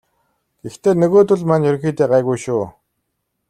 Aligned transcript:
Гэхдээ 0.63 0.93
нөгөөдүүл 0.97 1.43
маань 1.49 1.67
ерөнхийдөө 1.69 2.07
гайгүй 2.13 2.37
шүү. 2.43 2.63